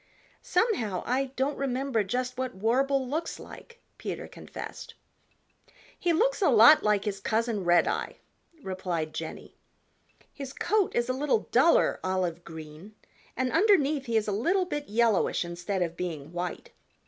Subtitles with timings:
[0.41, 4.95] "Somehow I don't remember just what Warble looks like," Peter confessed.
[5.95, 8.13] "He looks a lot like his cousin, Redeye,"
[8.63, 9.57] replied Jenny.
[10.33, 12.95] "His coat is a little duller olive green
[13.37, 16.71] and underneath he is a little bit yellowish instead of being white.